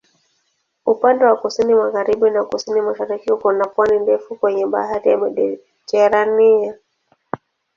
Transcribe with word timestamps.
Upande 0.85 1.25
wa 1.25 1.35
kusini-magharibi 1.37 2.29
na 2.31 2.43
kusini-mashariki 2.43 3.31
kuna 3.41 3.65
pwani 3.67 3.99
ndefu 3.99 4.35
kwenye 4.35 4.65
Bahari 4.65 5.09
ya 5.11 5.17
Mediteranea. 5.17 6.75